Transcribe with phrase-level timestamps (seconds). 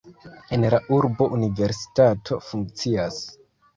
[0.55, 3.21] En la urbo universitato funkcias.